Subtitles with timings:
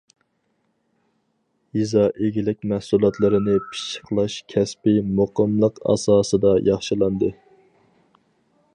[1.79, 7.35] يېزا ئىگىلىك مەھسۇلاتلىرىنى پىششىقلاش كەسپى مۇقىملىق ئاساسىدا ياخشىلاندى.